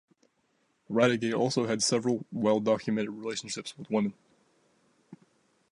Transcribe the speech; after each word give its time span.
Radiguet 0.89 1.37
also 1.37 1.67
had 1.67 1.83
several 1.83 2.25
well-documented 2.31 3.11
relationships 3.13 3.77
with 3.77 3.87
women. 3.91 4.15